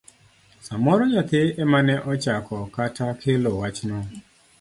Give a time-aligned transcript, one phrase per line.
[0.65, 3.99] samoro nyathi emane ochako kata kelo wachno.